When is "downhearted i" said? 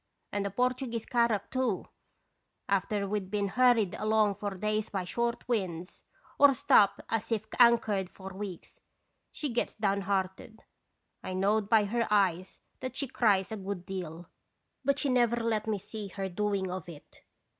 9.75-11.33